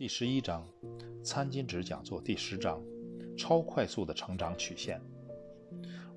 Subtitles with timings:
[0.00, 0.66] 第十一章，
[1.22, 2.82] 餐巾纸讲座第十章，
[3.36, 4.98] 超快速的成长曲线。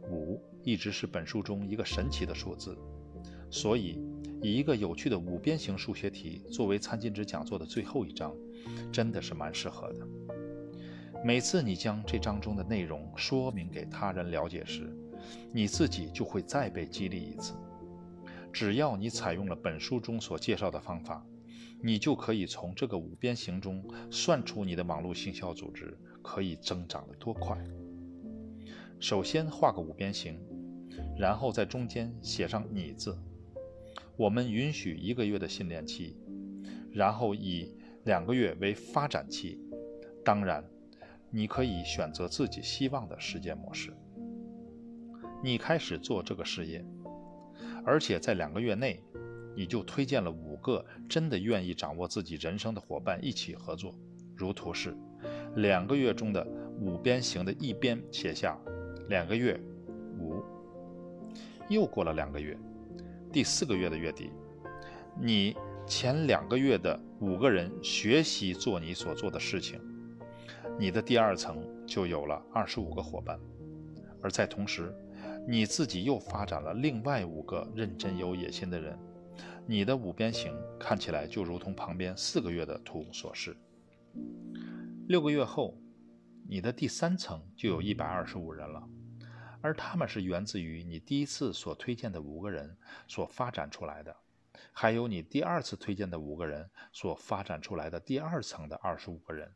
[0.10, 2.78] 五一直是本书中一个神奇的数字，
[3.50, 4.00] 所以
[4.42, 8.34] 以一个有趣的五边形数学题作为餐巾纸讲座的最后一章，
[8.90, 10.08] 真的是蛮适合的。
[11.22, 14.96] 每次你将这章中的内容说明给他人了解时，
[15.52, 17.54] 你自己就会再被激励一次。
[18.54, 21.22] 只要你采用了本书中所介绍的方法。
[21.86, 27.62] 你就可以从这个五边形中算出你的网络行销组织可以增长的多快。
[29.02, 30.40] 首先画个五边形，
[31.20, 33.18] 然后在中间写上“你”字。
[34.16, 36.16] 我们允许一个月的训练期，
[36.90, 39.60] 然后以两个月为发展期。
[40.24, 40.64] 当然，
[41.30, 43.94] 你可以选择自己希望的时间模式。
[45.44, 46.86] 你开始做这个事业，
[47.84, 49.04] 而且在两个月内。
[49.56, 53.94] 你就推荐了五个真的愿意掌握自己人生的伙伴一起合作，
[54.36, 54.96] 如图示。
[55.56, 56.46] 两个月中的
[56.80, 58.58] 五边形的一边写下
[59.10, 59.60] 两个月
[60.20, 60.44] 五。
[61.70, 62.58] 又过了两个月，
[63.32, 64.32] 第四个月的月底，
[65.22, 65.56] 你
[65.88, 69.80] 前两个月的五个人学习做你所做的事情，
[70.78, 73.40] 你的第二层就有了二十五个伙伴，
[74.22, 74.94] 而在同时，
[75.48, 78.98] 你自己又发展了另外五个认真有野心的人。
[79.66, 83.56] 你的五边形看起来就如同旁边四个月的图所示。
[85.08, 85.78] 六个月后，
[86.48, 88.84] 你的第三层就有一百二十五人了，
[89.62, 92.76] 而他们是源自于你第一次所推荐的五个人
[93.08, 94.14] 所发展出来的，
[94.74, 99.50] 还有你第二次推荐的五个人所发展出来的第二层的二十五个人，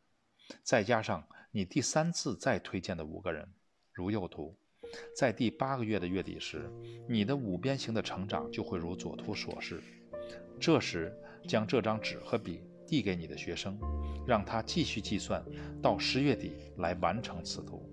[0.64, 3.46] 再加上你第三次再推荐的五个人，
[3.92, 4.58] 如右图。
[5.14, 6.72] 在第八个月的月底时，
[7.10, 9.84] 你的五边形的成长就会如左图所示。
[10.60, 11.16] 这时，
[11.48, 13.78] 将这张纸和笔递给你的学生，
[14.26, 15.44] 让他继续计算
[15.82, 17.88] 到十月底来完成此图。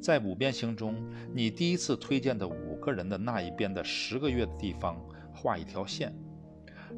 [0.00, 0.96] 在五边形中，
[1.34, 4.98] 你第一次推荐的五个人的那一边的十个月的地方
[5.34, 6.14] 画一条线，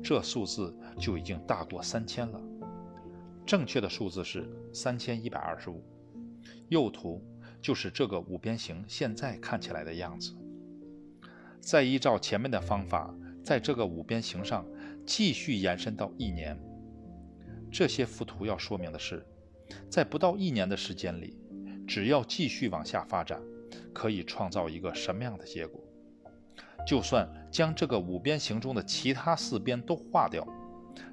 [0.02, 2.40] 这数字就已经大过三千了。
[3.44, 5.82] 正确的数字是三千一百二十五。
[6.68, 7.20] 右图
[7.60, 10.32] 就是这个五边形现在看起来的样子。
[11.58, 13.14] 再依照前面的方法。
[13.50, 14.64] 在这个五边形上
[15.04, 16.56] 继续延伸到一年。
[17.68, 19.26] 这些幅图要说明的是，
[19.88, 21.36] 在不到一年的时间里，
[21.84, 23.42] 只要继续往下发展，
[23.92, 25.82] 可以创造一个什么样的结果？
[26.86, 30.46] 就算将这个五边形中的其他四边都划掉，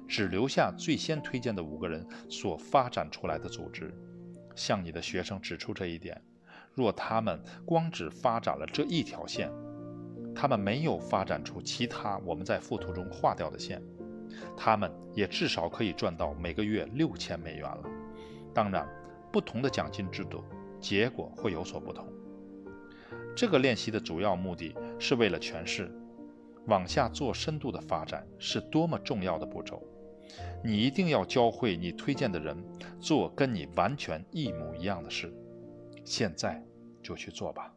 [0.06, 3.92] 只留下最先推荐的五个人所发展出来的组织，
[4.54, 6.22] 向你的学生指出这一点。
[6.72, 9.50] 若他们光只发展了这一条线，
[10.40, 13.82] 他们没有发展出其他我们在附图中划掉的线，
[14.56, 17.82] 他们也至少可以赚到每个月六千美元了。
[18.54, 18.88] 当然，
[19.32, 20.44] 不同的奖金制度，
[20.80, 22.06] 结果会有所不同。
[23.34, 25.90] 这个练习的主要目的是为了诠释，
[26.66, 29.82] 往下做深度的发展是多么重要的步骤。
[30.62, 32.56] 你一定要教会你推荐的人
[33.00, 35.34] 做跟你完全一模一样的事。
[36.04, 36.64] 现在
[37.02, 37.74] 就去做吧。